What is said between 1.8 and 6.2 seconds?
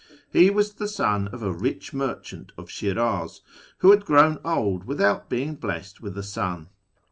mer chant of Shiraz, who had grown old without being blessed with